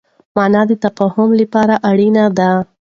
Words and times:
مانا 0.35 0.61
د 0.69 0.71
تفاهم 0.85 1.29
لپاره 1.41 1.75
اړينه 1.89 2.25
ده. 2.37 2.49